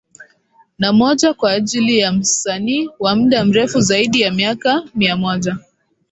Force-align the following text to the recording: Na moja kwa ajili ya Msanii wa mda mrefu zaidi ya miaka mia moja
Na 0.79 0.93
moja 0.93 1.33
kwa 1.33 1.51
ajili 1.51 1.97
ya 1.97 2.11
Msanii 2.11 2.89
wa 2.99 3.15
mda 3.15 3.45
mrefu 3.45 3.81
zaidi 3.81 4.21
ya 4.21 4.31
miaka 4.31 4.83
mia 4.95 5.17
moja 5.17 5.57